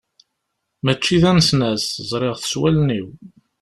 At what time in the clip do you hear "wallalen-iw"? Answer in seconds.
2.59-3.07